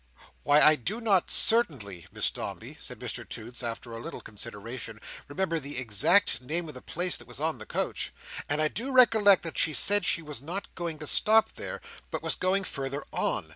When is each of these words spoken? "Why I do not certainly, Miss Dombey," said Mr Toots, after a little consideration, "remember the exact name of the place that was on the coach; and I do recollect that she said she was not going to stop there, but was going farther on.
"Why 0.41 0.59
I 0.63 0.77
do 0.77 0.99
not 0.99 1.29
certainly, 1.29 2.07
Miss 2.11 2.31
Dombey," 2.31 2.75
said 2.79 2.97
Mr 2.97 3.23
Toots, 3.29 3.61
after 3.61 3.91
a 3.93 3.99
little 3.99 4.19
consideration, 4.19 4.99
"remember 5.27 5.59
the 5.59 5.77
exact 5.77 6.41
name 6.41 6.67
of 6.67 6.73
the 6.73 6.81
place 6.81 7.17
that 7.17 7.27
was 7.27 7.39
on 7.39 7.59
the 7.59 7.67
coach; 7.67 8.11
and 8.49 8.63
I 8.63 8.67
do 8.67 8.91
recollect 8.91 9.43
that 9.43 9.59
she 9.59 9.73
said 9.73 10.03
she 10.03 10.23
was 10.23 10.41
not 10.41 10.73
going 10.73 10.97
to 10.97 11.05
stop 11.05 11.51
there, 11.51 11.81
but 12.09 12.23
was 12.23 12.33
going 12.33 12.63
farther 12.63 13.03
on. 13.11 13.49